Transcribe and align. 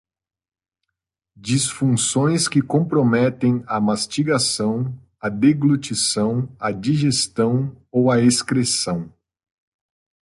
Disfunções 1.37 2.47
que 2.47 2.59
comprometem 2.59 3.63
a 3.67 3.79
mastigação, 3.79 4.97
a 5.19 5.29
deglutição, 5.29 6.49
a 6.59 6.71
digestão 6.71 7.77
ou 7.91 8.09
a 8.09 8.19
excreção. 8.19 9.13